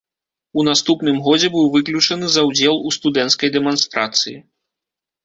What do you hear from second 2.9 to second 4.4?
студэнцкай дэманстрацыі.